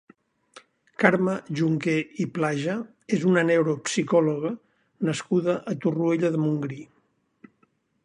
[1.03, 1.93] Carme Junqué
[2.25, 2.79] i Plaja
[3.19, 4.53] és una neuropsicòloga
[5.11, 6.85] nascuda a Torroella de Montgrí.